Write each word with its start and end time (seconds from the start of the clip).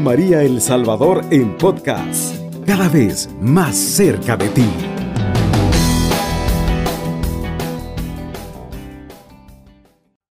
María 0.00 0.42
El 0.42 0.60
Salvador 0.60 1.24
en 1.30 1.56
podcast, 1.56 2.36
cada 2.66 2.88
vez 2.88 3.28
más 3.40 3.76
cerca 3.76 4.36
de 4.36 4.48
ti. 4.48 4.64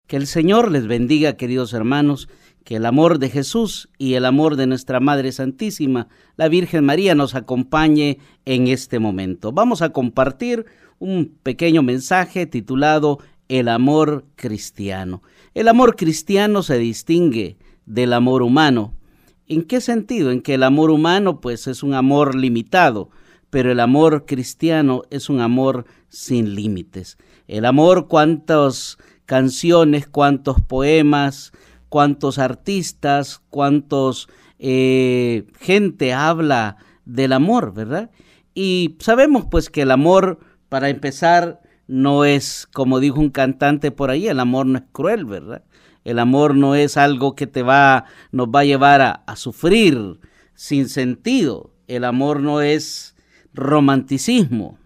Que 0.08 0.18
el 0.18 0.28
Señor 0.28 0.72
les 0.72 0.88
bendiga, 0.88 1.38
queridos 1.38 1.74
hermanos, 1.74 2.30
que 2.64 2.76
el 2.76 2.86
amor 2.86 3.20
de 3.20 3.30
Jesús 3.30 3.90
y 3.98 4.14
el 4.14 4.26
amor 4.26 4.56
de 4.56 4.68
nuestra 4.68 5.00
Madre 5.00 5.32
Santísima, 5.32 6.08
la 6.36 6.48
Virgen 6.48 6.86
María, 6.86 7.16
nos 7.16 7.36
acompañe 7.36 8.20
en 8.46 8.68
este 8.68 9.00
momento. 9.00 9.52
Vamos 9.52 9.82
a 9.82 9.90
compartir 9.90 10.66
un 11.00 11.38
pequeño 11.44 11.84
mensaje 11.84 12.46
titulado 12.46 13.20
El 13.50 13.68
amor 13.68 14.26
cristiano. 14.36 15.24
El 15.54 15.68
amor 15.68 15.96
cristiano 15.96 16.64
se 16.64 16.78
distingue 16.78 17.58
del 17.86 18.14
amor 18.14 18.42
humano. 18.42 18.94
¿En 19.54 19.64
qué 19.64 19.82
sentido? 19.82 20.32
En 20.32 20.42
que 20.42 20.56
el 20.56 20.64
amor 20.64 20.90
humano 20.90 21.40
pues 21.40 21.68
es 21.68 21.84
un 21.84 21.94
amor 21.94 22.36
limitado, 22.36 23.10
pero 23.50 23.72
el 23.72 23.80
amor 23.80 24.26
cristiano 24.26 25.04
es 25.12 25.30
un 25.30 25.42
amor 25.42 25.86
sin 26.10 26.56
límites. 26.56 27.18
El 27.48 27.66
amor, 27.66 28.08
cuántos 28.08 28.98
canciones, 29.26 30.08
cuántos 30.08 30.60
poemas, 30.62 31.52
cuántos 31.90 32.40
artistas, 32.40 33.42
cuántos 33.50 34.28
eh, 34.58 35.46
gente 35.60 36.14
habla 36.14 36.78
del 37.06 37.34
amor, 37.34 37.74
¿verdad? 37.74 38.10
Y 38.56 38.98
sabemos 39.00 39.46
pues 39.52 39.70
que 39.70 39.84
el 39.84 39.92
amor, 39.92 40.40
para 40.70 40.90
empezar, 40.90 41.62
no 41.88 42.26
es, 42.26 42.68
como 42.74 43.00
dijo 43.00 43.20
un 43.20 43.30
cantante 43.30 43.92
por 43.92 44.10
ahí, 44.10 44.28
el 44.28 44.40
amor 44.40 44.66
no 44.66 44.80
es 44.80 44.86
cruel, 44.92 45.26
¿verdad? 45.26 45.64
El 46.04 46.20
amor 46.20 46.56
no 46.56 46.76
es 46.76 46.98
algo 46.98 47.36
que 47.36 47.48
te 47.48 47.64
va, 47.64 48.06
nos 48.32 48.48
va 48.48 48.62
a 48.62 48.66
llevar 48.66 49.02
a, 49.02 49.36
sufrir 49.36 50.20
sin 50.54 50.90
sentido. 50.90 51.72
El 51.88 52.04
amor 52.04 52.42
no 52.42 52.62
es 52.62 53.16
romanticismo, 53.54 54.78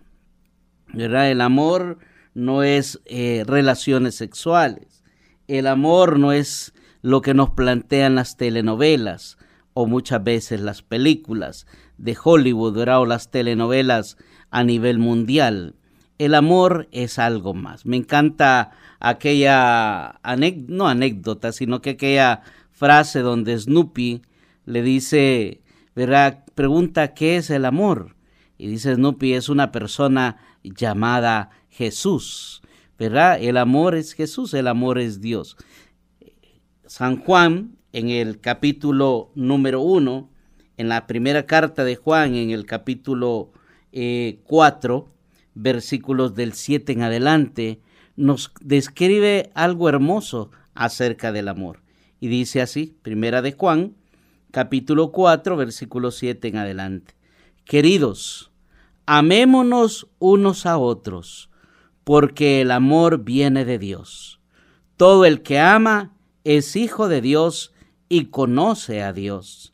¿verdad? 0.93 1.31
El 1.31 1.41
amor 1.41 1.97
no 2.33 2.63
es 2.63 3.01
eh, 3.05 3.43
relaciones 3.47 4.15
sexuales. 4.15 5.03
El 5.47 5.67
amor 5.67 6.19
no 6.19 6.31
es 6.31 6.73
lo 7.01 7.21
que 7.21 7.33
nos 7.33 7.51
plantean 7.51 8.15
las 8.15 8.37
telenovelas 8.37 9.37
o 9.73 9.87
muchas 9.87 10.23
veces 10.23 10.59
las 10.59 10.81
películas 10.81 11.67
de 11.97 12.17
Hollywood 12.21 12.77
o 12.77 13.05
las 13.05 13.31
telenovelas 13.31 14.17
a 14.49 14.63
nivel 14.63 14.99
mundial. 14.99 15.75
El 16.17 16.33
amor 16.33 16.87
es 16.91 17.19
algo 17.19 17.53
más. 17.53 17.85
Me 17.85 17.97
encanta 17.97 18.71
aquella, 18.99 20.19
no 20.67 20.87
anécdota, 20.87 21.51
sino 21.51 21.81
que 21.81 21.91
aquella 21.91 22.41
frase 22.71 23.19
donde 23.19 23.57
Snoopy 23.57 24.21
le 24.65 24.81
dice, 24.81 25.61
¿verdad? 25.95 26.43
Pregunta, 26.55 27.13
¿qué 27.13 27.37
es 27.37 27.49
el 27.49 27.65
amor? 27.65 28.15
Y 28.57 28.67
dice 28.67 28.95
Snoopy, 28.95 29.33
es 29.33 29.49
una 29.49 29.71
persona 29.71 30.37
llamada 30.63 31.51
Jesús, 31.69 32.61
¿verdad? 32.97 33.41
El 33.41 33.57
amor 33.57 33.95
es 33.95 34.13
Jesús, 34.13 34.53
el 34.53 34.67
amor 34.67 34.97
es 34.97 35.21
Dios. 35.21 35.57
San 36.85 37.17
Juan, 37.17 37.77
en 37.93 38.09
el 38.09 38.39
capítulo 38.39 39.31
número 39.35 39.81
uno, 39.81 40.29
en 40.77 40.89
la 40.89 41.07
primera 41.07 41.45
carta 41.45 41.83
de 41.83 41.95
Juan, 41.95 42.35
en 42.35 42.49
el 42.51 42.65
capítulo 42.65 43.51
eh, 43.91 44.41
cuatro, 44.45 45.09
versículos 45.57 46.35
del 46.35 46.53
7 46.53 46.93
en 46.93 47.01
adelante, 47.01 47.81
nos 48.15 48.51
describe 48.61 49.51
algo 49.55 49.89
hermoso 49.89 50.51
acerca 50.75 51.31
del 51.31 51.47
amor. 51.47 51.81
Y 52.19 52.27
dice 52.27 52.61
así, 52.61 52.95
primera 53.01 53.41
de 53.41 53.53
Juan, 53.53 53.95
capítulo 54.51 55.11
4, 55.11 55.57
versículo 55.57 56.11
7 56.11 56.47
en 56.47 56.57
adelante. 56.57 57.15
Queridos, 57.65 58.51
amémonos 59.05 60.07
unos 60.19 60.65
a 60.65 60.77
otros, 60.77 61.49
porque 62.03 62.61
el 62.61 62.71
amor 62.71 63.23
viene 63.23 63.65
de 63.65 63.79
Dios. 63.79 64.39
Todo 64.95 65.25
el 65.25 65.41
que 65.41 65.59
ama 65.59 66.13
es 66.43 66.75
hijo 66.75 67.07
de 67.07 67.21
Dios 67.21 67.73
y 68.09 68.25
conoce 68.25 69.01
a 69.01 69.11
Dios. 69.11 69.73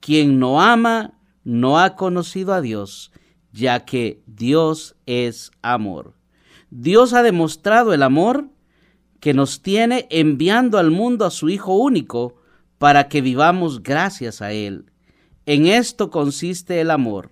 Quien 0.00 0.38
no 0.38 0.62
ama 0.62 1.14
no 1.44 1.78
ha 1.78 1.94
conocido 1.96 2.54
a 2.54 2.60
Dios, 2.60 3.12
ya 3.56 3.86
que 3.86 4.20
Dios 4.26 4.96
es 5.06 5.50
amor. 5.62 6.12
Dios 6.70 7.14
ha 7.14 7.22
demostrado 7.22 7.94
el 7.94 8.02
amor 8.02 8.48
que 9.18 9.32
nos 9.32 9.62
tiene 9.62 10.06
enviando 10.10 10.78
al 10.78 10.90
mundo 10.90 11.24
a 11.24 11.30
su 11.30 11.48
Hijo 11.48 11.74
único 11.74 12.36
para 12.76 13.08
que 13.08 13.22
vivamos 13.22 13.82
gracias 13.82 14.42
a 14.42 14.52
Él. 14.52 14.90
En 15.46 15.66
esto 15.66 16.10
consiste 16.10 16.82
el 16.82 16.90
amor, 16.90 17.30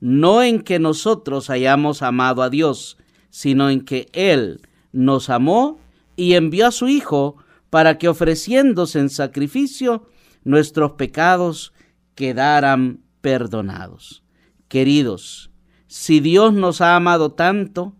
no 0.00 0.42
en 0.42 0.62
que 0.62 0.80
nosotros 0.80 1.48
hayamos 1.48 2.02
amado 2.02 2.42
a 2.42 2.50
Dios, 2.50 2.98
sino 3.30 3.70
en 3.70 3.82
que 3.82 4.08
Él 4.12 4.62
nos 4.90 5.30
amó 5.30 5.78
y 6.16 6.34
envió 6.34 6.66
a 6.66 6.72
su 6.72 6.88
Hijo 6.88 7.36
para 7.70 7.98
que 7.98 8.08
ofreciéndose 8.08 8.98
en 8.98 9.10
sacrificio 9.10 10.08
nuestros 10.42 10.92
pecados 10.92 11.72
quedaran 12.16 13.04
perdonados. 13.20 14.24
Queridos, 14.66 15.51
si 15.94 16.20
Dios 16.20 16.54
nos 16.54 16.80
ha 16.80 16.96
amado 16.96 17.32
tanto, 17.32 17.92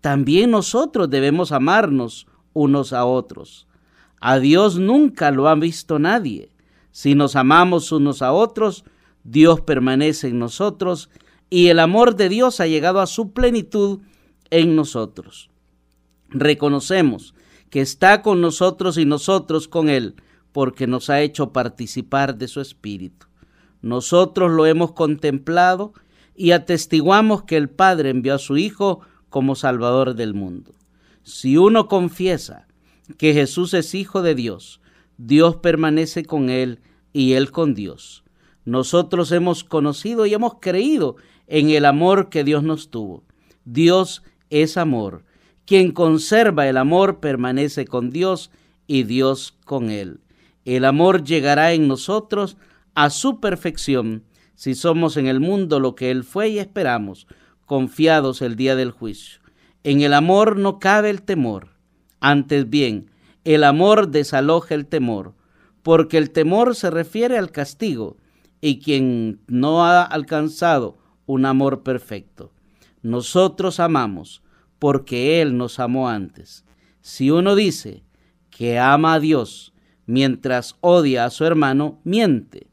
también 0.00 0.50
nosotros 0.50 1.08
debemos 1.08 1.52
amarnos 1.52 2.26
unos 2.52 2.92
a 2.92 3.04
otros. 3.04 3.68
A 4.20 4.40
Dios 4.40 4.80
nunca 4.80 5.30
lo 5.30 5.46
ha 5.46 5.54
visto 5.54 6.00
nadie. 6.00 6.50
Si 6.90 7.14
nos 7.14 7.36
amamos 7.36 7.92
unos 7.92 8.22
a 8.22 8.32
otros, 8.32 8.84
Dios 9.22 9.60
permanece 9.60 10.26
en 10.26 10.40
nosotros 10.40 11.10
y 11.48 11.68
el 11.68 11.78
amor 11.78 12.16
de 12.16 12.28
Dios 12.28 12.58
ha 12.58 12.66
llegado 12.66 13.00
a 13.00 13.06
su 13.06 13.30
plenitud 13.32 14.00
en 14.50 14.74
nosotros. 14.74 15.48
Reconocemos 16.30 17.36
que 17.70 17.80
está 17.80 18.20
con 18.20 18.40
nosotros 18.40 18.98
y 18.98 19.04
nosotros 19.04 19.68
con 19.68 19.88
Él, 19.88 20.16
porque 20.50 20.88
nos 20.88 21.08
ha 21.08 21.20
hecho 21.20 21.52
participar 21.52 22.36
de 22.36 22.48
su 22.48 22.60
Espíritu. 22.60 23.28
Nosotros 23.80 24.50
lo 24.50 24.66
hemos 24.66 24.90
contemplado 24.90 25.92
y 26.38 26.52
atestiguamos 26.52 27.42
que 27.42 27.56
el 27.56 27.68
Padre 27.68 28.10
envió 28.10 28.36
a 28.36 28.38
su 28.38 28.56
Hijo 28.56 29.00
como 29.28 29.56
Salvador 29.56 30.14
del 30.14 30.34
mundo. 30.34 30.72
Si 31.24 31.56
uno 31.56 31.88
confiesa 31.88 32.68
que 33.18 33.34
Jesús 33.34 33.74
es 33.74 33.92
Hijo 33.96 34.22
de 34.22 34.36
Dios, 34.36 34.80
Dios 35.16 35.56
permanece 35.56 36.24
con 36.24 36.48
Él 36.48 36.78
y 37.12 37.32
Él 37.32 37.50
con 37.50 37.74
Dios. 37.74 38.22
Nosotros 38.64 39.32
hemos 39.32 39.64
conocido 39.64 40.26
y 40.26 40.34
hemos 40.34 40.58
creído 40.60 41.16
en 41.48 41.70
el 41.70 41.84
amor 41.84 42.28
que 42.28 42.44
Dios 42.44 42.62
nos 42.62 42.88
tuvo. 42.88 43.24
Dios 43.64 44.22
es 44.48 44.76
amor. 44.76 45.24
Quien 45.66 45.90
conserva 45.90 46.68
el 46.68 46.76
amor 46.76 47.18
permanece 47.18 47.84
con 47.84 48.10
Dios 48.10 48.52
y 48.86 49.02
Dios 49.02 49.58
con 49.64 49.90
él. 49.90 50.20
El 50.64 50.84
amor 50.84 51.24
llegará 51.24 51.72
en 51.72 51.88
nosotros 51.88 52.56
a 52.94 53.10
su 53.10 53.40
perfección 53.40 54.22
si 54.58 54.74
somos 54.74 55.16
en 55.16 55.28
el 55.28 55.38
mundo 55.38 55.78
lo 55.78 55.94
que 55.94 56.10
Él 56.10 56.24
fue 56.24 56.48
y 56.48 56.58
esperamos, 56.58 57.28
confiados 57.64 58.42
el 58.42 58.56
día 58.56 58.74
del 58.74 58.90
juicio. 58.90 59.38
En 59.84 60.00
el 60.00 60.12
amor 60.12 60.56
no 60.56 60.80
cabe 60.80 61.10
el 61.10 61.22
temor. 61.22 61.68
Antes 62.18 62.68
bien, 62.68 63.08
el 63.44 63.62
amor 63.62 64.08
desaloja 64.08 64.74
el 64.74 64.86
temor, 64.86 65.34
porque 65.84 66.18
el 66.18 66.32
temor 66.32 66.74
se 66.74 66.90
refiere 66.90 67.38
al 67.38 67.52
castigo, 67.52 68.16
y 68.60 68.80
quien 68.80 69.38
no 69.46 69.84
ha 69.84 70.02
alcanzado 70.02 70.98
un 71.26 71.46
amor 71.46 71.84
perfecto. 71.84 72.50
Nosotros 73.00 73.78
amamos 73.78 74.42
porque 74.80 75.40
Él 75.40 75.56
nos 75.56 75.78
amó 75.78 76.08
antes. 76.08 76.64
Si 77.00 77.30
uno 77.30 77.54
dice 77.54 78.02
que 78.50 78.80
ama 78.80 79.14
a 79.14 79.20
Dios 79.20 79.72
mientras 80.06 80.74
odia 80.80 81.26
a 81.26 81.30
su 81.30 81.44
hermano, 81.44 82.00
miente, 82.02 82.66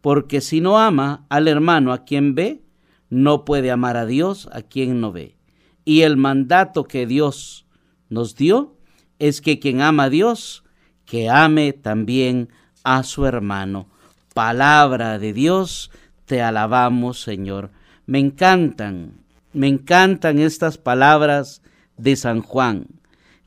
porque 0.00 0.40
si 0.40 0.60
no 0.60 0.78
ama 0.78 1.26
al 1.28 1.48
hermano 1.48 1.92
a 1.92 2.04
quien 2.04 2.34
ve, 2.34 2.62
no 3.10 3.44
puede 3.44 3.70
amar 3.70 3.96
a 3.96 4.06
Dios 4.06 4.48
a 4.52 4.62
quien 4.62 5.00
no 5.00 5.12
ve. 5.12 5.36
Y 5.84 6.02
el 6.02 6.16
mandato 6.16 6.84
que 6.84 7.06
Dios 7.06 7.66
nos 8.08 8.34
dio 8.34 8.76
es 9.18 9.40
que 9.40 9.58
quien 9.58 9.80
ama 9.80 10.04
a 10.04 10.10
Dios, 10.10 10.64
que 11.04 11.30
ame 11.30 11.72
también 11.72 12.50
a 12.84 13.02
su 13.02 13.26
hermano. 13.26 13.88
Palabra 14.34 15.18
de 15.18 15.32
Dios, 15.32 15.90
te 16.26 16.42
alabamos 16.42 17.20
Señor. 17.20 17.70
Me 18.06 18.18
encantan 18.18 19.18
me 19.52 19.66
encantan 19.66 20.38
estas 20.38 20.78
palabras 20.78 21.62
de 21.96 22.16
San 22.16 22.42
Juan, 22.42 22.86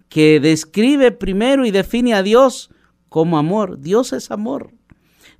que 0.09 0.39
describe 0.39 1.11
primero 1.11 1.65
y 1.65 1.71
define 1.71 2.13
a 2.13 2.23
Dios 2.23 2.69
como 3.07 3.37
amor. 3.37 3.79
Dios 3.79 4.13
es 4.13 4.31
amor. 4.31 4.71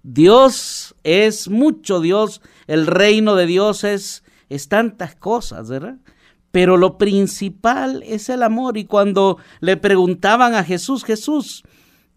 Dios 0.03 0.95
es 1.03 1.49
mucho 1.49 1.99
Dios. 1.99 2.41
El 2.67 2.87
reino 2.87 3.35
de 3.35 3.45
Dios 3.45 3.83
es, 3.83 4.23
es 4.49 4.67
tantas 4.67 5.15
cosas, 5.15 5.69
¿verdad? 5.69 5.97
Pero 6.51 6.77
lo 6.77 6.97
principal 6.97 8.03
es 8.05 8.29
el 8.29 8.43
amor. 8.43 8.77
Y 8.77 8.85
cuando 8.85 9.37
le 9.59 9.77
preguntaban 9.77 10.53
a 10.53 10.63
Jesús, 10.63 11.03
Jesús, 11.03 11.63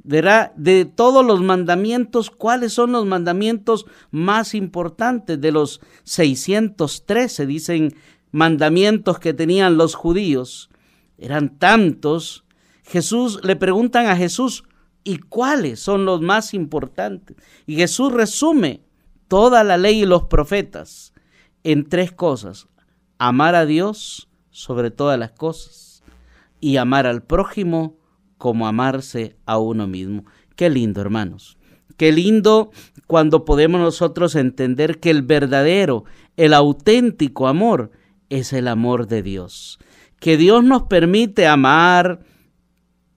verá 0.03 0.53
de 0.57 0.85
todos 0.85 1.25
los 1.25 1.41
mandamientos, 1.41 2.31
cuáles 2.31 2.73
son 2.73 2.93
los 2.93 3.07
mandamientos 3.07 3.87
más 4.11 4.55
importantes 4.55 5.41
de 5.41 5.53
los 5.53 5.81
613, 6.05 7.47
dicen 7.47 7.95
mandamientos 8.31 9.19
que 9.19 9.33
tenían 9.33 9.77
los 9.77 9.95
judíos. 9.95 10.69
Eran 11.17 11.59
tantos. 11.59 12.45
Jesús 12.83 13.41
le 13.45 13.57
preguntan 13.57 14.07
a 14.07 14.17
Jesús, 14.17 14.65
¿y 15.05 15.19
cuáles 15.19 15.81
son 15.81 16.05
los 16.07 16.21
más 16.23 16.55
importantes? 16.55 17.37
Y 17.67 17.77
Jesús 17.77 18.13
resume 18.13 18.81
toda 19.29 19.63
la 19.63 19.77
ley 19.77 20.03
y 20.03 20.07
los 20.07 20.25
profetas 20.25 21.13
en 21.63 21.89
tres 21.89 22.11
cosas. 22.11 22.67
Amar 23.19 23.55
a 23.55 23.67
Dios 23.67 24.29
sobre 24.51 24.91
todas 24.91 25.19
las 25.19 25.33
cosas 25.33 26.03
y 26.61 26.79
amar 26.79 27.07
al 27.07 27.23
prójimo 27.23 27.97
como 28.39 28.67
amarse 28.67 29.37
a 29.47 29.59
uno 29.59 29.87
mismo. 29.87 30.25
Qué 30.57 30.71
lindo, 30.71 31.01
hermanos. 31.01 31.59
Qué 31.97 32.11
lindo 32.11 32.71
cuando 33.07 33.45
podemos 33.45 33.81
nosotros 33.81 34.35
entender 34.35 34.99
que 34.99 35.11
el 35.11 35.23
verdadero, 35.23 36.05
el 36.37 36.55
auténtico 36.55 37.47
amor 37.47 37.93
es 38.31 38.53
el 38.53 38.67
amor 38.69 39.07
de 39.07 39.23
Dios. 39.23 39.79
Que 40.19 40.37
Dios 40.37 40.65
nos 40.65 40.85
permite 40.85 41.47
amar 41.47 42.21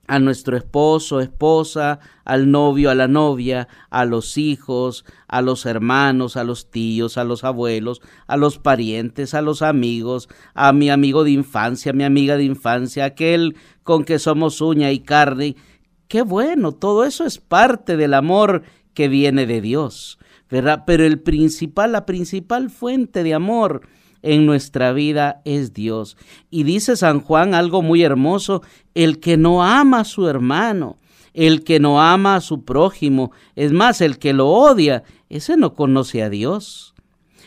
a 0.08 0.18
nuestro 0.18 0.56
esposo, 0.56 1.20
esposa, 1.20 2.00
al 2.24 2.50
novio, 2.50 2.90
a 2.90 2.94
la 2.94 3.08
novia, 3.08 3.68
a 3.90 4.06
los 4.06 4.38
hijos, 4.38 5.04
a 5.28 5.42
los 5.42 5.66
hermanos, 5.66 6.36
a 6.36 6.44
los 6.44 6.70
tíos, 6.70 7.18
a 7.18 7.24
los 7.24 7.44
abuelos, 7.44 8.00
a 8.26 8.38
los 8.38 8.58
parientes, 8.58 9.34
a 9.34 9.42
los 9.42 9.60
amigos, 9.60 10.28
a 10.54 10.72
mi 10.72 10.88
amigo 10.88 11.24
de 11.24 11.32
infancia, 11.32 11.90
a 11.90 11.94
mi 11.94 12.04
amiga 12.04 12.38
de 12.38 12.44
infancia, 12.44 13.04
aquel 13.04 13.56
con 13.84 14.04
que 14.04 14.18
somos 14.18 14.62
uña 14.62 14.90
y 14.90 15.00
carne. 15.00 15.56
Qué 16.08 16.22
bueno, 16.22 16.72
todo 16.72 17.04
eso 17.04 17.26
es 17.26 17.38
parte 17.38 17.98
del 17.98 18.14
amor 18.14 18.62
que 18.94 19.08
viene 19.08 19.46
de 19.46 19.60
Dios, 19.60 20.18
¿verdad? 20.50 20.84
Pero 20.86 21.04
el 21.04 21.20
principal, 21.20 21.92
la 21.92 22.06
principal 22.06 22.70
fuente 22.70 23.22
de 23.22 23.34
amor 23.34 23.82
en 24.22 24.46
nuestra 24.46 24.92
vida 24.92 25.42
es 25.44 25.72
Dios. 25.72 26.16
Y 26.50 26.64
dice 26.64 26.96
San 26.96 27.20
Juan 27.20 27.54
algo 27.54 27.82
muy 27.82 28.02
hermoso, 28.02 28.62
el 28.94 29.20
que 29.20 29.36
no 29.36 29.62
ama 29.62 30.00
a 30.00 30.04
su 30.04 30.28
hermano, 30.28 30.98
el 31.34 31.64
que 31.64 31.80
no 31.80 32.00
ama 32.00 32.36
a 32.36 32.40
su 32.40 32.64
prójimo, 32.64 33.30
es 33.54 33.72
más, 33.72 34.00
el 34.00 34.18
que 34.18 34.32
lo 34.32 34.48
odia, 34.48 35.04
ese 35.28 35.56
no 35.56 35.74
conoce 35.74 36.22
a 36.22 36.30
Dios. 36.30 36.94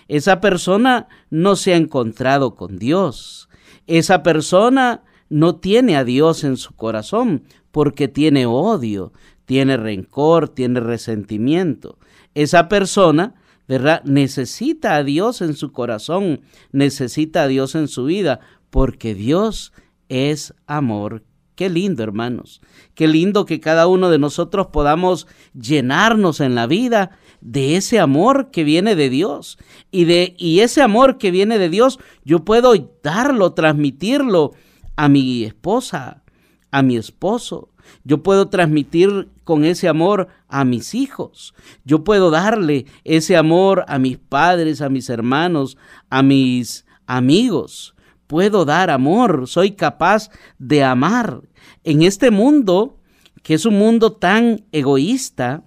Esa 0.07 0.41
persona 0.41 1.07
no 1.29 1.56
se 1.56 1.73
ha 1.73 1.77
encontrado 1.77 2.56
con 2.56 2.77
Dios. 2.77 3.50
Esa 3.88 4.24
persona 4.24 5.03
no 5.29 5.56
tiene 5.56 5.95
a 5.95 6.03
Dios 6.03 6.44
en 6.44 6.57
su 6.57 6.74
corazón 6.75 7.44
porque 7.71 8.07
tiene 8.09 8.45
odio, 8.45 9.13
tiene 9.45 9.77
rencor, 9.77 10.50
tiene 10.50 10.81
resentimiento. 10.81 11.97
Esa 12.33 12.67
persona 12.67 13.35
¿verdad? 13.71 14.03
Necesita 14.03 14.97
a 14.97 15.03
Dios 15.06 15.41
en 15.41 15.56
su 15.56 15.71
corazón, 15.71 16.41
necesita 16.73 17.44
a 17.44 17.47
Dios 17.47 17.73
en 17.75 17.88
su 17.88 18.03
vida, 18.03 18.41
porque 18.69 19.15
Dios 19.15 19.71
es 20.09 20.53
amor. 20.68 21.23
Qué 21.56 21.69
lindo, 21.69 22.03
hermanos. 22.03 22.59
Qué 22.95 23.07
lindo 23.07 23.45
que 23.45 23.62
cada 23.62 23.88
uno 23.88 24.09
de 24.09 24.19
nosotros 24.19 24.68
podamos 24.73 25.25
llenarnos 25.53 26.41
en 26.41 26.53
la 26.53 26.68
vida 26.68 27.12
de 27.39 27.77
ese 27.77 28.01
amor 28.01 28.51
que 28.51 28.65
viene 28.65 28.97
de 28.97 29.09
Dios. 29.09 29.57
Y 29.89 30.03
de 30.03 30.35
y 30.38 30.59
ese 30.59 30.81
amor 30.81 31.17
que 31.17 31.31
viene 31.31 31.57
de 31.57 31.69
Dios, 31.69 31.97
yo 32.25 32.44
puedo 32.44 32.74
darlo, 33.01 33.53
transmitirlo 33.53 34.51
a 34.97 35.07
mi 35.07 35.45
esposa, 35.45 36.24
a 36.71 36.81
mi 36.81 36.97
esposo, 36.97 37.69
yo 38.03 38.21
puedo 38.21 38.50
transmitir 38.50 39.29
con 39.51 39.65
ese 39.65 39.89
amor 39.89 40.30
a 40.48 40.63
mis 40.63 40.95
hijos. 40.95 41.53
Yo 41.83 42.06
puedo 42.06 42.31
darle 42.31 42.86
ese 43.03 43.36
amor 43.36 43.83
a 43.89 44.00
mis 44.00 44.18
padres, 44.18 44.80
a 44.80 44.88
mis 44.88 45.09
hermanos, 45.09 45.77
a 46.09 46.24
mis 46.24 46.86
amigos. 47.06 47.94
Puedo 48.27 48.63
dar 48.63 48.89
amor. 48.89 49.50
Soy 49.50 49.71
capaz 49.71 50.30
de 50.57 50.86
amar. 50.86 51.42
En 51.83 52.01
este 52.01 52.31
mundo, 52.31 52.95
que 53.44 53.56
es 53.56 53.65
un 53.65 53.77
mundo 53.77 54.13
tan 54.13 54.63
egoísta, 54.71 55.65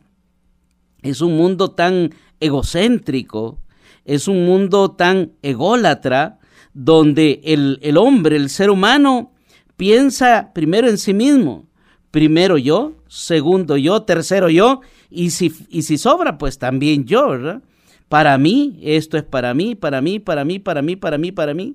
es 1.03 1.21
un 1.21 1.37
mundo 1.37 1.73
tan 1.73 2.15
egocéntrico, 2.41 3.59
es 4.07 4.29
un 4.29 4.47
mundo 4.47 4.93
tan 4.93 5.33
ególatra, 5.43 6.39
donde 6.73 7.43
el, 7.45 7.81
el 7.83 7.99
hombre, 7.99 8.37
el 8.37 8.49
ser 8.49 8.71
humano, 8.71 9.35
piensa 9.77 10.53
primero 10.55 10.89
en 10.89 10.97
sí 10.97 11.13
mismo 11.13 11.67
primero 12.15 12.59
yo, 12.59 12.93
segundo 13.09 13.77
yo, 13.77 14.03
tercero 14.03 14.49
yo, 14.49 14.83
y 15.11 15.31
si, 15.31 15.53
y 15.69 15.83
si 15.83 15.99
sobra, 15.99 16.39
pues 16.39 16.61
también 16.61 17.07
yo, 17.07 17.31
¿verdad? 17.31 17.61
Para 18.09 18.39
mí, 18.39 18.79
esto 18.85 19.17
es 19.17 19.25
para 19.25 19.53
mí, 19.53 19.75
para 19.75 20.01
mí, 20.01 20.21
para 20.21 20.45
mí, 20.45 20.61
para 20.61 20.81
mí, 20.81 20.95
para 20.95 21.19
mí, 21.19 21.33
para 21.33 21.55
mí. 21.55 21.75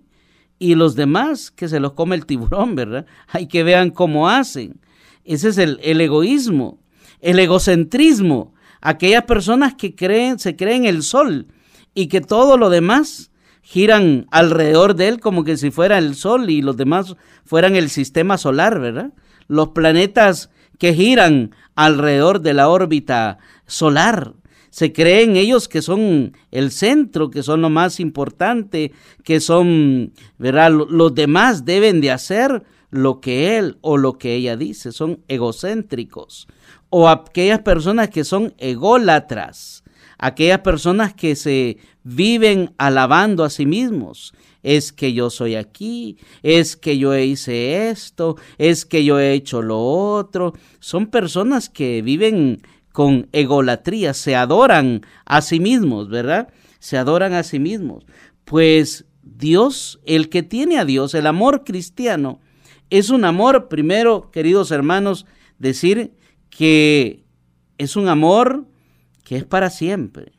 Y 0.57 0.75
los 0.75 0.95
demás, 0.95 1.51
que 1.51 1.67
se 1.67 1.81
los 1.81 1.91
come 1.91 2.15
el 2.15 2.25
tiburón, 2.25 2.75
¿verdad? 2.75 3.05
Hay 3.27 3.47
que 3.47 3.63
vean 3.63 3.89
cómo 3.89 4.29
hacen. 4.29 4.79
Ese 5.25 5.49
es 5.49 5.57
el, 5.57 5.77
el 5.83 5.99
egoísmo, 5.99 6.79
el 7.19 7.37
egocentrismo. 7.37 8.53
Aquellas 8.79 9.25
personas 9.25 9.73
que 9.75 9.93
creen, 9.93 10.39
se 10.39 10.55
creen 10.55 10.85
el 10.85 11.03
sol 11.03 11.47
y 11.93 12.07
que 12.07 12.21
todo 12.21 12.57
lo 12.57 12.69
demás 12.69 13.29
giran 13.61 14.25
alrededor 14.31 14.95
de 14.95 15.09
él 15.09 15.19
como 15.19 15.43
que 15.43 15.57
si 15.57 15.69
fuera 15.69 15.97
el 15.97 16.15
sol 16.15 16.49
y 16.49 16.61
los 16.61 16.77
demás 16.77 17.17
fueran 17.43 17.75
el 17.75 17.89
sistema 17.89 18.37
solar, 18.37 18.79
¿verdad? 18.79 19.11
Los 19.49 19.69
planetas 19.69 20.49
que 20.77 20.93
giran 20.93 21.53
alrededor 21.75 22.39
de 22.39 22.53
la 22.53 22.69
órbita 22.69 23.39
solar. 23.67 24.33
Se 24.69 24.93
creen 24.93 25.35
ellos 25.35 25.67
que 25.67 25.81
son 25.81 26.37
el 26.51 26.71
centro, 26.71 27.29
que 27.29 27.43
son 27.43 27.61
lo 27.61 27.69
más 27.69 27.99
importante, 27.99 28.93
que 29.23 29.41
son, 29.41 30.13
¿verdad? 30.37 30.71
Los 30.71 31.13
demás 31.13 31.65
deben 31.65 31.99
de 31.99 32.11
hacer 32.11 32.63
lo 32.91 33.19
que 33.19 33.57
él 33.57 33.77
o 33.81 33.97
lo 33.97 34.17
que 34.17 34.35
ella 34.35 34.55
dice, 34.55 34.91
son 34.91 35.19
egocéntricos. 35.27 36.47
O 36.89 37.09
aquellas 37.09 37.59
personas 37.59 38.09
que 38.09 38.23
son 38.23 38.53
ególatras, 38.57 39.83
aquellas 40.17 40.59
personas 40.59 41.13
que 41.13 41.35
se 41.35 41.77
viven 42.03 42.73
alabando 42.77 43.43
a 43.43 43.49
sí 43.49 43.65
mismos 43.65 44.33
es 44.63 44.91
que 44.91 45.13
yo 45.13 45.29
soy 45.29 45.55
aquí, 45.55 46.17
es 46.43 46.75
que 46.75 46.97
yo 46.97 47.17
hice 47.17 47.89
esto, 47.89 48.37
es 48.57 48.85
que 48.85 49.03
yo 49.03 49.19
he 49.19 49.33
hecho 49.33 49.61
lo 49.61 49.79
otro. 49.79 50.53
Son 50.79 51.07
personas 51.07 51.69
que 51.69 52.01
viven 52.01 52.61
con 52.91 53.27
egolatría, 53.31 54.13
se 54.13 54.35
adoran 54.35 55.01
a 55.25 55.41
sí 55.41 55.59
mismos, 55.59 56.09
¿verdad? 56.09 56.49
Se 56.79 56.97
adoran 56.97 57.33
a 57.33 57.43
sí 57.43 57.59
mismos. 57.59 58.05
Pues 58.45 59.05
Dios, 59.21 59.99
el 60.05 60.29
que 60.29 60.43
tiene 60.43 60.79
a 60.79 60.85
Dios, 60.85 61.13
el 61.13 61.27
amor 61.27 61.63
cristiano, 61.63 62.39
es 62.89 63.09
un 63.09 63.23
amor, 63.23 63.67
primero, 63.67 64.31
queridos 64.31 64.71
hermanos, 64.71 65.25
decir 65.59 66.13
que 66.49 67.23
es 67.77 67.95
un 67.95 68.09
amor 68.09 68.65
que 69.23 69.37
es 69.37 69.45
para 69.45 69.69
siempre, 69.69 70.33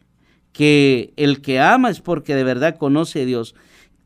que 0.53 1.12
el 1.17 1.41
que 1.41 1.61
ama 1.61 1.91
es 1.91 2.00
porque 2.00 2.35
de 2.35 2.45
verdad 2.45 2.77
conoce 2.77 3.23
a 3.23 3.25
Dios 3.25 3.55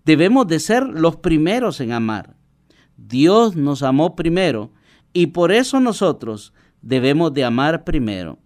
debemos 0.04 0.46
de 0.46 0.60
ser 0.60 0.84
los 0.84 1.16
primeros 1.16 1.80
en 1.80 1.92
amar. 1.92 2.36
Dios 2.96 3.56
nos 3.56 3.82
amó 3.82 4.14
primero 4.14 4.72
y 5.12 5.28
por 5.28 5.52
eso 5.52 5.80
nosotros 5.80 6.52
debemos 6.82 7.32
de 7.34 7.44
amar 7.44 7.84
primero. 7.84 8.38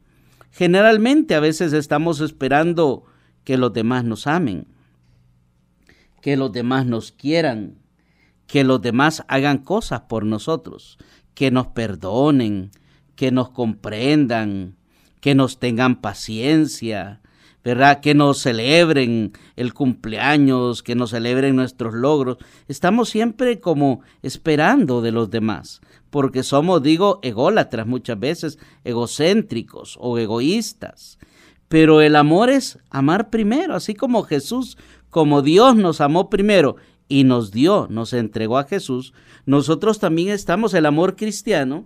Generalmente 0.50 1.34
a 1.34 1.40
veces 1.40 1.72
estamos 1.72 2.20
esperando 2.20 3.04
que 3.44 3.56
los 3.58 3.72
demás 3.72 4.04
nos 4.04 4.26
amen, 4.26 4.66
que 6.20 6.36
los 6.36 6.52
demás 6.52 6.86
nos 6.86 7.12
quieran, 7.12 7.78
que 8.46 8.64
los 8.64 8.80
demás 8.80 9.24
hagan 9.28 9.58
cosas 9.58 10.02
por 10.02 10.24
nosotros, 10.24 10.98
que 11.34 11.50
nos 11.50 11.68
perdonen, 11.68 12.70
que 13.14 13.30
nos 13.30 13.50
comprendan, 13.50 14.76
que 15.20 15.34
nos 15.34 15.58
tengan 15.58 16.00
paciencia, 16.00 17.20
¿verdad? 17.68 18.00
Que 18.00 18.14
nos 18.14 18.38
celebren 18.38 19.34
el 19.54 19.74
cumpleaños, 19.74 20.82
que 20.82 20.94
nos 20.94 21.10
celebren 21.10 21.54
nuestros 21.54 21.92
logros. 21.92 22.38
Estamos 22.66 23.10
siempre 23.10 23.60
como 23.60 24.00
esperando 24.22 25.02
de 25.02 25.12
los 25.12 25.28
demás, 25.28 25.82
porque 26.08 26.42
somos, 26.42 26.82
digo, 26.82 27.18
ególatras 27.20 27.86
muchas 27.86 28.18
veces, 28.18 28.58
egocéntricos 28.84 29.98
o 30.00 30.16
egoístas. 30.16 31.18
Pero 31.68 32.00
el 32.00 32.16
amor 32.16 32.48
es 32.48 32.78
amar 32.88 33.28
primero, 33.28 33.74
así 33.74 33.92
como 33.92 34.22
Jesús, 34.22 34.78
como 35.10 35.42
Dios 35.42 35.76
nos 35.76 36.00
amó 36.00 36.30
primero 36.30 36.76
y 37.06 37.24
nos 37.24 37.50
dio, 37.50 37.86
nos 37.90 38.14
entregó 38.14 38.56
a 38.56 38.64
Jesús, 38.64 39.12
nosotros 39.44 39.98
también 39.98 40.30
estamos, 40.30 40.72
el 40.72 40.86
amor 40.86 41.16
cristiano 41.16 41.84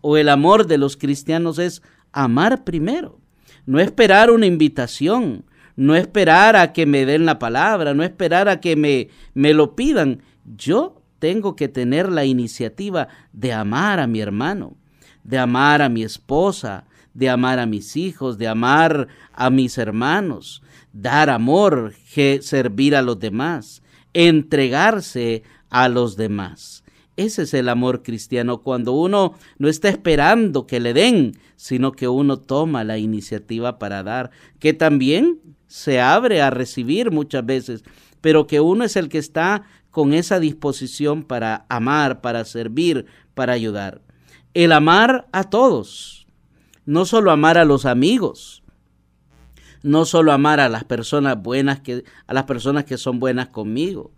o 0.00 0.16
el 0.16 0.28
amor 0.28 0.66
de 0.66 0.78
los 0.78 0.96
cristianos 0.96 1.60
es 1.60 1.82
amar 2.10 2.64
primero 2.64 3.19
no 3.66 3.80
esperar 3.80 4.30
una 4.30 4.46
invitación, 4.46 5.44
no 5.76 5.94
esperar 5.94 6.56
a 6.56 6.72
que 6.72 6.86
me 6.86 7.06
den 7.06 7.24
la 7.24 7.38
palabra, 7.38 7.94
no 7.94 8.02
esperar 8.02 8.48
a 8.48 8.60
que 8.60 8.76
me, 8.76 9.08
me 9.34 9.54
lo 9.54 9.74
pidan. 9.74 10.22
Yo 10.56 11.02
tengo 11.18 11.56
que 11.56 11.68
tener 11.68 12.10
la 12.10 12.24
iniciativa 12.24 13.08
de 13.32 13.52
amar 13.52 14.00
a 14.00 14.06
mi 14.06 14.20
hermano, 14.20 14.76
de 15.22 15.38
amar 15.38 15.82
a 15.82 15.88
mi 15.88 16.02
esposa, 16.02 16.84
de 17.14 17.28
amar 17.28 17.58
a 17.58 17.66
mis 17.66 17.96
hijos, 17.96 18.38
de 18.38 18.48
amar 18.48 19.08
a 19.32 19.50
mis 19.50 19.78
hermanos, 19.78 20.62
dar 20.92 21.30
amor, 21.30 21.94
servir 22.40 22.96
a 22.96 23.02
los 23.02 23.18
demás, 23.18 23.82
entregarse 24.12 25.42
a 25.68 25.88
los 25.88 26.16
demás. 26.16 26.84
Ese 27.20 27.42
es 27.42 27.52
el 27.52 27.68
amor 27.68 28.02
cristiano, 28.02 28.62
cuando 28.62 28.92
uno 28.92 29.34
no 29.58 29.68
está 29.68 29.90
esperando 29.90 30.66
que 30.66 30.80
le 30.80 30.94
den, 30.94 31.32
sino 31.54 31.92
que 31.92 32.08
uno 32.08 32.38
toma 32.38 32.82
la 32.82 32.96
iniciativa 32.96 33.78
para 33.78 34.02
dar, 34.02 34.30
que 34.58 34.72
también 34.72 35.38
se 35.66 36.00
abre 36.00 36.40
a 36.40 36.48
recibir 36.48 37.10
muchas 37.10 37.44
veces, 37.44 37.84
pero 38.22 38.46
que 38.46 38.60
uno 38.60 38.84
es 38.84 38.96
el 38.96 39.10
que 39.10 39.18
está 39.18 39.64
con 39.90 40.14
esa 40.14 40.40
disposición 40.40 41.22
para 41.22 41.66
amar, 41.68 42.22
para 42.22 42.46
servir, 42.46 43.04
para 43.34 43.52
ayudar. 43.52 44.00
El 44.54 44.72
amar 44.72 45.28
a 45.30 45.44
todos, 45.44 46.26
no 46.86 47.04
solo 47.04 47.32
amar 47.32 47.58
a 47.58 47.66
los 47.66 47.84
amigos, 47.84 48.62
no 49.82 50.06
solo 50.06 50.32
amar 50.32 50.58
a 50.58 50.70
las 50.70 50.84
personas 50.84 51.42
buenas 51.42 51.80
que 51.80 52.02
a 52.26 52.32
las 52.32 52.44
personas 52.44 52.84
que 52.84 52.96
son 52.96 53.20
buenas 53.20 53.50
conmigo, 53.50 54.10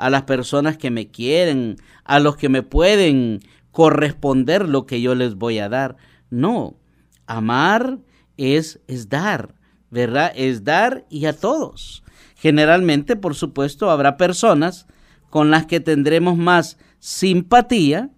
a 0.00 0.08
las 0.08 0.22
personas 0.22 0.78
que 0.78 0.90
me 0.90 1.10
quieren, 1.10 1.76
a 2.04 2.20
los 2.20 2.36
que 2.36 2.48
me 2.48 2.62
pueden 2.62 3.40
corresponder 3.70 4.66
lo 4.66 4.86
que 4.86 5.02
yo 5.02 5.14
les 5.14 5.34
voy 5.34 5.58
a 5.58 5.68
dar. 5.68 5.96
No, 6.30 6.78
amar 7.26 7.98
es 8.38 8.80
es 8.88 9.10
dar, 9.10 9.54
¿verdad? 9.90 10.32
Es 10.34 10.64
dar 10.64 11.04
y 11.10 11.26
a 11.26 11.34
todos. 11.34 12.02
Generalmente, 12.34 13.14
por 13.14 13.34
supuesto, 13.34 13.90
habrá 13.90 14.16
personas 14.16 14.86
con 15.28 15.50
las 15.50 15.66
que 15.66 15.80
tendremos 15.80 16.38
más 16.38 16.78
simpatía 16.98 18.10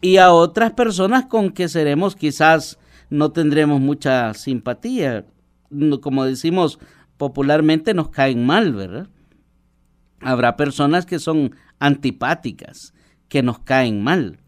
y 0.00 0.16
a 0.16 0.32
otras 0.32 0.72
personas 0.72 1.26
con 1.26 1.50
que 1.50 1.68
seremos 1.68 2.16
quizás 2.16 2.78
no 3.10 3.32
tendremos 3.32 3.82
mucha 3.82 4.32
simpatía. 4.32 5.26
Como 6.00 6.24
decimos 6.24 6.78
popularmente, 7.18 7.92
nos 7.92 8.08
caen 8.08 8.46
mal, 8.46 8.72
¿verdad? 8.72 9.08
Habrá 10.20 10.56
personas 10.56 11.06
que 11.06 11.18
son 11.18 11.54
antipáticas, 11.78 12.94
que 13.28 13.42
nos 13.42 13.60
caen 13.60 14.02
mal. 14.02 14.40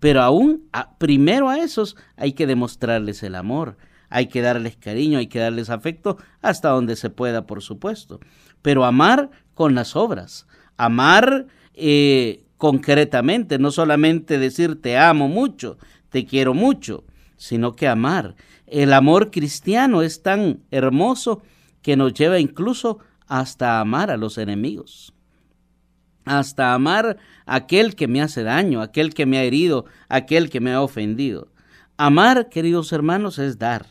Pero 0.00 0.22
aún, 0.22 0.68
primero 0.98 1.48
a 1.48 1.58
esos 1.58 1.96
hay 2.16 2.32
que 2.32 2.46
demostrarles 2.46 3.22
el 3.22 3.34
amor, 3.34 3.76
hay 4.10 4.26
que 4.28 4.40
darles 4.40 4.76
cariño, 4.76 5.18
hay 5.18 5.26
que 5.26 5.40
darles 5.40 5.70
afecto 5.70 6.16
hasta 6.40 6.70
donde 6.70 6.96
se 6.96 7.10
pueda, 7.10 7.46
por 7.46 7.62
supuesto. 7.62 8.20
Pero 8.62 8.84
amar 8.84 9.30
con 9.54 9.74
las 9.74 9.96
obras, 9.96 10.46
amar 10.76 11.46
eh, 11.74 12.44
concretamente, 12.56 13.58
no 13.58 13.70
solamente 13.70 14.38
decir 14.38 14.80
te 14.80 14.96
amo 14.96 15.28
mucho, 15.28 15.78
te 16.10 16.24
quiero 16.24 16.54
mucho, 16.54 17.04
sino 17.36 17.74
que 17.74 17.88
amar. 17.88 18.34
El 18.66 18.92
amor 18.92 19.30
cristiano 19.30 20.02
es 20.02 20.22
tan 20.22 20.60
hermoso 20.70 21.42
que 21.82 21.96
nos 21.96 22.14
lleva 22.14 22.38
incluso 22.38 22.98
hasta 23.26 23.80
amar 23.80 24.10
a 24.10 24.16
los 24.16 24.38
enemigos, 24.38 25.12
hasta 26.24 26.74
amar 26.74 27.16
aquel 27.46 27.94
que 27.94 28.08
me 28.08 28.20
hace 28.20 28.42
daño, 28.42 28.82
aquel 28.82 29.14
que 29.14 29.26
me 29.26 29.38
ha 29.38 29.44
herido, 29.44 29.86
aquel 30.08 30.50
que 30.50 30.60
me 30.60 30.72
ha 30.72 30.82
ofendido. 30.82 31.48
Amar, 31.96 32.48
queridos 32.48 32.92
hermanos, 32.92 33.38
es 33.38 33.58
dar. 33.58 33.86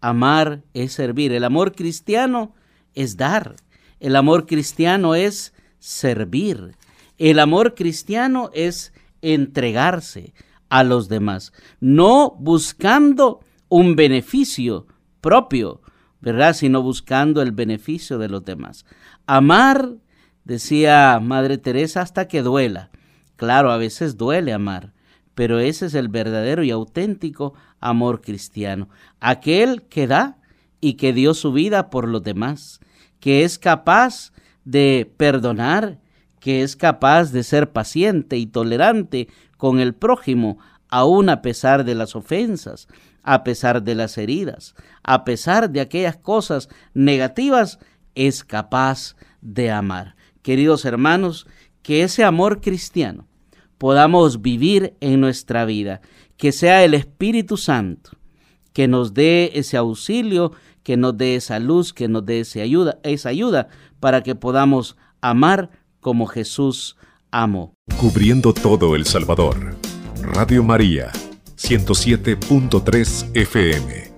Amar 0.00 0.62
es 0.74 0.92
servir. 0.92 1.32
El 1.32 1.44
amor 1.44 1.74
cristiano 1.74 2.54
es 2.94 3.16
dar. 3.16 3.56
El 4.00 4.16
amor 4.16 4.46
cristiano 4.46 5.14
es 5.14 5.54
servir. 5.78 6.76
El 7.18 7.38
amor 7.38 7.74
cristiano 7.74 8.50
es 8.52 8.92
entregarse 9.22 10.34
a 10.68 10.82
los 10.82 11.08
demás, 11.08 11.52
no 11.80 12.36
buscando 12.38 13.40
un 13.68 13.96
beneficio 13.96 14.86
propio, 15.20 15.80
¿verdad? 16.20 16.54
Sino 16.54 16.82
buscando 16.82 17.40
el 17.42 17.52
beneficio 17.52 18.18
de 18.18 18.28
los 18.28 18.44
demás. 18.44 18.84
Amar, 19.26 19.94
decía 20.44 21.18
Madre 21.20 21.58
Teresa, 21.58 22.02
hasta 22.02 22.28
que 22.28 22.42
duela. 22.42 22.90
Claro, 23.36 23.70
a 23.70 23.76
veces 23.76 24.16
duele 24.16 24.52
amar, 24.52 24.92
pero 25.34 25.58
ese 25.58 25.86
es 25.86 25.94
el 25.94 26.08
verdadero 26.08 26.62
y 26.62 26.70
auténtico 26.70 27.54
amor 27.80 28.20
cristiano, 28.20 28.88
aquel 29.20 29.82
que 29.82 30.06
da 30.06 30.38
y 30.80 30.94
que 30.94 31.12
dio 31.12 31.34
su 31.34 31.52
vida 31.52 31.90
por 31.90 32.08
los 32.08 32.22
demás, 32.22 32.80
que 33.20 33.44
es 33.44 33.58
capaz 33.58 34.32
de 34.64 35.12
perdonar, 35.16 35.98
que 36.40 36.62
es 36.62 36.76
capaz 36.76 37.32
de 37.32 37.42
ser 37.42 37.72
paciente 37.72 38.36
y 38.36 38.46
tolerante 38.46 39.28
con 39.56 39.80
el 39.80 39.94
prójimo, 39.94 40.58
aun 40.88 41.28
a 41.28 41.42
pesar 41.42 41.84
de 41.84 41.94
las 41.94 42.14
ofensas, 42.14 42.86
a 43.22 43.42
pesar 43.42 43.82
de 43.82 43.94
las 43.94 44.18
heridas, 44.18 44.74
a 45.02 45.24
pesar 45.24 45.70
de 45.70 45.80
aquellas 45.80 46.16
cosas 46.16 46.68
negativas, 46.92 47.78
es 48.14 48.44
capaz 48.44 49.16
de 49.40 49.70
amar. 49.70 50.14
Queridos 50.44 50.84
hermanos, 50.84 51.48
que 51.82 52.04
ese 52.04 52.22
amor 52.22 52.60
cristiano 52.60 53.26
podamos 53.78 54.42
vivir 54.42 54.94
en 55.00 55.20
nuestra 55.20 55.64
vida, 55.64 56.02
que 56.36 56.52
sea 56.52 56.84
el 56.84 56.94
Espíritu 56.94 57.56
Santo 57.56 58.12
que 58.74 58.88
nos 58.88 59.14
dé 59.14 59.52
ese 59.54 59.78
auxilio, 59.78 60.52
que 60.82 60.98
nos 60.98 61.16
dé 61.16 61.36
esa 61.36 61.58
luz, 61.58 61.94
que 61.94 62.08
nos 62.08 62.26
dé 62.26 62.40
esa 62.40 62.60
ayuda, 62.60 62.98
esa 63.02 63.30
ayuda 63.30 63.68
para 64.00 64.22
que 64.22 64.34
podamos 64.34 64.98
amar 65.22 65.70
como 66.00 66.26
Jesús 66.26 66.96
amó. 67.30 67.72
Cubriendo 67.96 68.52
todo 68.52 68.94
El 68.96 69.06
Salvador. 69.06 69.76
Radio 70.20 70.62
María, 70.62 71.10
107.3 71.56 73.30
FM. 73.34 74.12